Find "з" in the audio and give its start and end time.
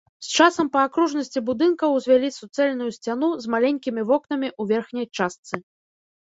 0.25-0.29, 3.45-3.53